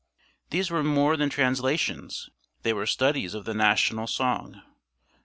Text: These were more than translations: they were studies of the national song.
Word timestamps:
These 0.49 0.71
were 0.71 0.83
more 0.83 1.15
than 1.15 1.29
translations: 1.29 2.31
they 2.63 2.73
were 2.73 2.87
studies 2.87 3.35
of 3.35 3.45
the 3.45 3.53
national 3.53 4.07
song. 4.07 4.59